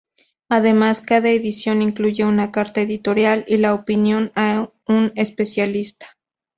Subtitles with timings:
[0.49, 6.17] Además, cada edición incluye una carta editorial y la opinión a un especialista.